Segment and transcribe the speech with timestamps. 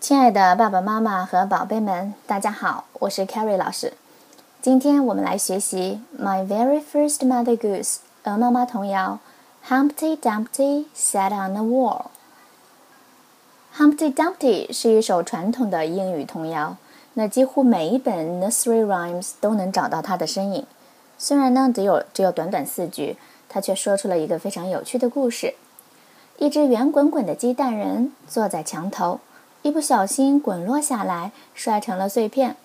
[0.00, 3.94] 亲爱的爸爸妈妈和宝贝们，大家好，我是 Carrie 老师。
[4.62, 9.18] 今天我们来学习《My Very First Mother Goose》鹅妈妈童谣
[9.66, 12.02] ，Humpty Dumpty sat on the wall。
[13.76, 16.76] Humpty Dumpty 是一首传统的英语童谣，
[17.14, 20.64] 那几乎每一本 Nursery Rhymes 都能找到它的身影。
[21.18, 23.16] 虽然呢只有只有短短四句，
[23.48, 25.54] 它却说出了一个非常有趣的故事。
[26.38, 29.18] 一只圆滚滚的鸡蛋人坐在墙头。
[29.68, 32.56] 一不小心滚落下来，摔成了碎片。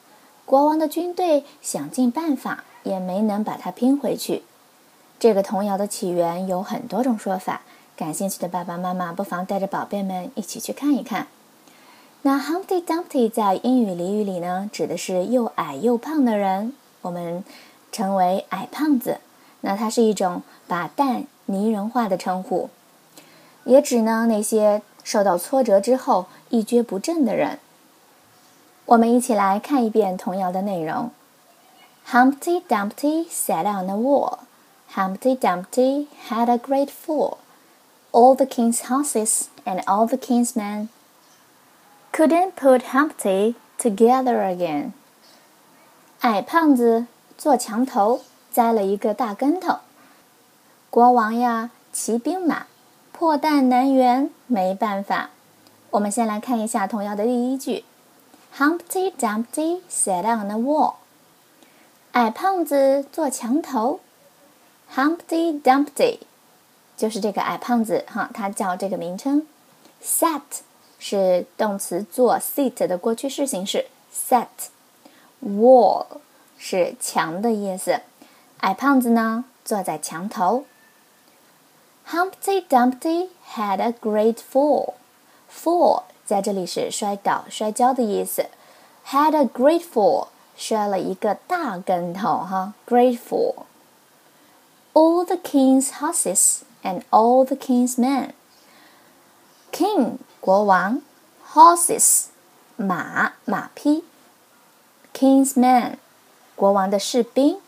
[0.45, 4.43] 国王的军队想尽办法，也没能把它拼回去。
[5.19, 7.63] 这个童谣的起源有很多种说法，
[7.97, 11.27] 感兴趣的爸爸妈妈不妨带着宝贝们一起去看一看。
[12.21, 17.43] 那 Humpty Dumpty 在英语俚语里呢，指的是又矮又胖的人，我们
[17.91, 19.17] 称为矮胖子。
[19.59, 22.69] 那它是一种把蛋拟人化的称呼，
[23.65, 24.81] 也指呢那些。
[25.05, 27.58] 受到挫折之后一蹶不振的人，
[28.86, 31.10] 我们一起来看一遍童谣的内容。
[32.10, 34.38] Humpty Dumpty sat on a wall.
[34.94, 37.38] Humpty Dumpty had a great fall.
[38.10, 40.88] All the king's horses and all the king's men
[42.12, 44.92] couldn't put Humpty together again.
[46.20, 49.80] 矮胖子坐墙头栽了一个大跟头。
[50.88, 52.66] 国王呀，骑兵马。
[53.12, 55.30] 破蛋难圆，没办法。
[55.92, 57.84] 我们先来看一下童谣的第一句：
[58.56, 60.94] Humpty Dumpty sat on the wall。
[62.12, 64.00] 矮胖子坐墙头。
[64.94, 66.20] Humpty Dumpty
[66.96, 69.46] 就是这个矮胖子哈，他叫这个名称。
[70.02, 70.42] Sat
[70.98, 73.86] 是动词坐 sit 的过去式形式。
[74.12, 74.46] Sat
[75.42, 76.06] wall
[76.56, 78.00] 是墙的意思。
[78.58, 80.64] 矮胖子呢，坐在墙头。
[82.10, 84.94] Humpty Dumpty had a great fall.
[85.52, 88.46] Fall 在这里是摔倒、摔跤的意思。
[89.06, 92.74] Had a great fall，摔了一个大跟头哈。
[92.86, 93.64] Great fall.
[94.92, 98.32] All the king's horses and all the king's men.
[99.72, 101.02] King 国王，
[101.52, 102.26] horses
[102.76, 104.04] 马马匹，
[105.14, 105.94] king's men
[106.56, 107.60] 国王的士兵。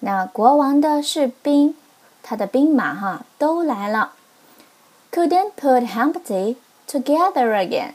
[0.00, 1.74] 那国王的士兵
[2.22, 4.12] 他的兵马哈都来了，
[5.10, 6.56] couldn't put Humpty
[6.93, 7.93] together again.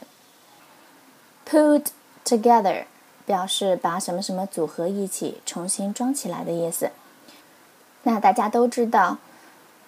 [1.48, 1.86] Put
[2.25, 2.84] together
[3.25, 6.91] 表示把什么什么组合一起，重新装起来的意思。
[8.03, 9.19] 那大家都知道，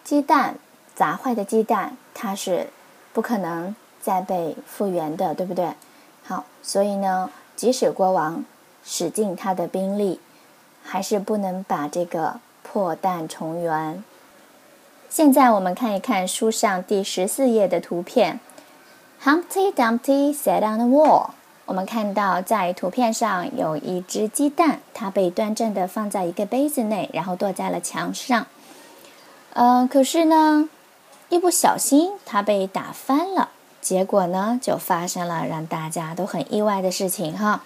[0.05, 0.55] 鸡蛋
[0.95, 2.69] 砸坏的鸡蛋，它是
[3.13, 5.75] 不可能再被复原的，对不对？
[6.23, 8.45] 好，所以呢，即使国王
[8.85, 10.21] 使尽他的兵力，
[10.83, 14.05] 还是不能把这个破蛋重圆。
[15.09, 18.39] 现在我们看一看书上第十四页的图片。
[19.23, 21.33] Humpty Dumpty sat on the wall。
[21.67, 28.47] 我们看到在图片上有一只鸡蛋，它被端正的放在一个杯子内，然后落在了墙上。
[29.53, 30.71] 嗯，可是呢，
[31.29, 33.51] 一不小心它被打翻了，
[33.83, 37.63] 结果呢就发生了让大家都很意外的事情哈。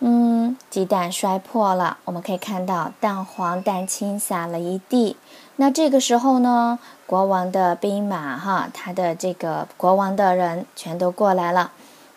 [0.00, 5.16] 嗯，鸡蛋摔破了，我们可以看到蛋黄蛋清洒了一地。
[5.56, 11.70] 那这个时候呢，国王的兵马哈，他的这个国王的人全都过来了，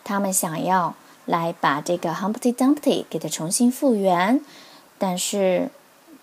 [0.03, 0.95] 他们想要
[1.25, 4.41] 来把这个 Humpty Dumpty 给它重新复原，
[4.97, 5.69] 但是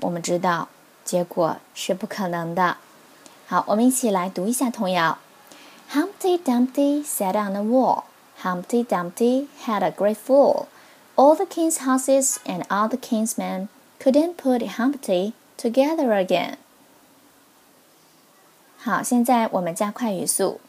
[0.00, 0.68] 我们知道
[1.04, 2.76] 结果是不可能的。
[3.46, 5.18] 好，我们一起来读一下童谣
[5.92, 8.02] ：Humpty Dumpty sat on the wall.
[8.42, 10.66] Humpty Dumpty had a great fall.
[11.15, 13.67] All the king's horses and all the king's men
[13.99, 16.55] couldn't put Humpty together again.
[18.77, 20.61] 好，现在我们加快语速。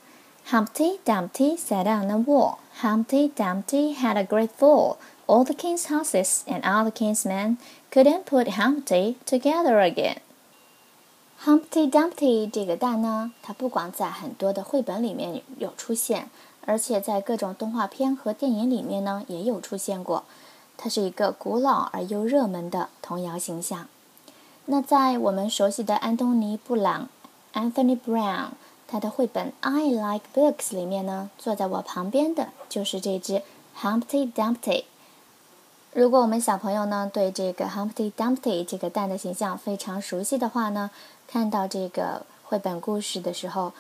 [0.51, 2.59] Humpty Dumpty sat on the wall.
[2.81, 4.97] Humpty Dumpty had a great fall.
[5.27, 7.59] All the king's horses and all the king's men
[7.93, 10.17] couldn't put Humpty together again.
[11.45, 16.29] Humpty Dumpty 这个蛋呢，它不光在很多的绘本里面有出现，
[16.66, 20.24] 而且在各种动画片和电影里面呢也有出现过。
[20.78, 23.88] 它是一个古老而又热门的童谣形象。
[24.66, 27.08] 那在我们熟悉的安东尼·布朗
[27.54, 28.50] （Anthony Brown）
[28.88, 33.42] 他的绘本《I Like Books》里面呢，坐在我旁边的就是这只
[33.80, 34.84] Humpty Dumpty。
[35.94, 40.92] 如果我们小朋友呢对这个 Humpty Dumpty 这个蛋的形象非常熟悉的话呢，
[41.28, 43.72] 看到这个绘本故事的时候，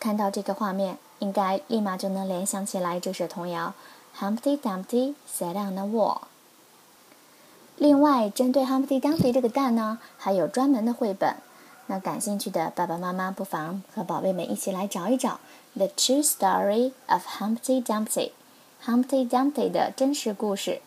[0.00, 3.74] 看到这个画面，应该立马就能联想起来这首童谣。
[4.18, 6.22] Humpty Dumpty sat on the wall。
[7.76, 11.36] 另外，针对 Humpty Dumpty 这个蛋呢，还有专门的绘本。
[11.88, 15.38] 那感兴趣的爸爸妈妈不妨和宝贝们一起来找一找
[15.78, 18.30] 《The True Story of Humpty Dumpty》
[18.84, 20.80] Humpty Dumpty 的真实故事。